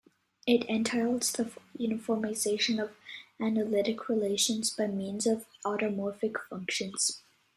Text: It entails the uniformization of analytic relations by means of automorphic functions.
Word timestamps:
It 0.47 0.65
entails 0.67 1.31
the 1.31 1.51
uniformization 1.79 2.81
of 2.81 2.95
analytic 3.39 4.09
relations 4.09 4.71
by 4.71 4.87
means 4.87 5.27
of 5.27 5.45
automorphic 5.63 6.43
functions. 6.49 7.21